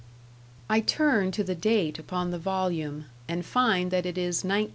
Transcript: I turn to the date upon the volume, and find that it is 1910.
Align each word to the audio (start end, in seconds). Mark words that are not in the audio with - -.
I 0.67 0.79
turn 0.79 1.29
to 1.33 1.43
the 1.43 1.53
date 1.53 1.99
upon 1.99 2.31
the 2.31 2.39
volume, 2.39 3.05
and 3.27 3.45
find 3.45 3.91
that 3.91 4.07
it 4.07 4.17
is 4.17 4.37
1910. 4.37 4.69